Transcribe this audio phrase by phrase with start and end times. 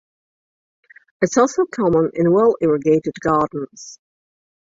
[1.21, 3.99] It is also common in well-irrigated gardens.